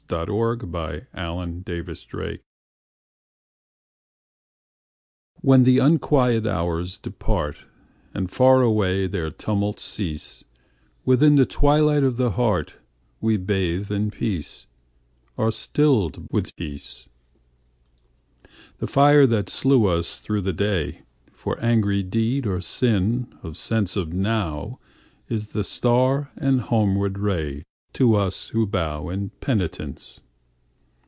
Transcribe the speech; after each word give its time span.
134. 0.11 0.55
The 0.65 1.07
Hour 1.17 1.43
of 1.43 1.63
Twilight 2.09 2.41
WHEN 5.35 5.63
the 5.63 5.77
unquiet 5.77 6.45
hours 6.45 6.99
departAnd 6.99 8.29
far 8.29 8.61
away 8.61 9.07
their 9.07 9.31
tumults 9.31 9.83
cease, 9.83 10.43
Within 11.05 11.35
the 11.35 11.45
twilight 11.45 12.03
of 12.03 12.17
the 12.17 12.31
heartWe 12.31 13.45
bathe 13.45 13.89
in 13.89 14.11
peace, 14.11 14.67
are 15.37 15.49
stilled 15.49 16.27
with 16.29 16.57
peace. 16.57 17.07
The 18.79 18.87
fire 18.87 19.25
that 19.25 19.49
slew 19.49 19.85
us 19.85 20.19
through 20.19 20.41
the 20.41 20.51
dayFor 21.31 21.55
angry 21.61 22.03
deed 22.03 22.45
or 22.45 22.59
sin 22.59 23.33
of 23.43 23.53
senseNow 23.53 24.77
is 25.29 25.47
the 25.47 25.63
star 25.63 26.31
and 26.35 26.59
homeward 26.59 27.13
rayTo 27.13 27.63
us 28.15 28.47
who 28.49 28.65
bow 28.65 29.09
in 29.09 29.29
penitence. 29.41 30.21